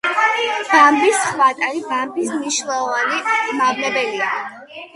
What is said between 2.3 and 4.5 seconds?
მნიშვნელოვანი მავნებელია.